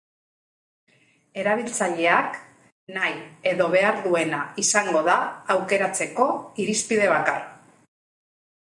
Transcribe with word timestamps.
Erabiltzaileak 1.41 2.39
nahi 2.97 3.13
edo 3.53 3.69
behar 3.77 4.01
duena 4.07 4.41
izango 4.65 5.05
da 5.11 5.19
aukeratzeko 5.59 6.31
irizpide 6.67 7.17
bakarra. 7.19 7.49